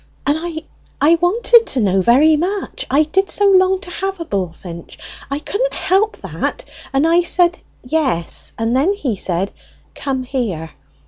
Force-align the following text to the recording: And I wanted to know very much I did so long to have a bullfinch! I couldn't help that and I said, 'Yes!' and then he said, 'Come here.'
And 0.25 0.65
I 0.99 1.13
wanted 1.21 1.67
to 1.67 1.79
know 1.79 2.01
very 2.01 2.35
much 2.35 2.87
I 2.89 3.03
did 3.03 3.29
so 3.29 3.45
long 3.51 3.81
to 3.81 3.91
have 3.91 4.19
a 4.19 4.25
bullfinch! 4.25 4.97
I 5.29 5.37
couldn't 5.37 5.75
help 5.75 6.17
that 6.23 6.65
and 6.91 7.05
I 7.05 7.21
said, 7.21 7.59
'Yes!' 7.83 8.51
and 8.57 8.75
then 8.75 8.93
he 8.93 9.15
said, 9.15 9.51
'Come 9.93 10.23
here.' 10.23 10.71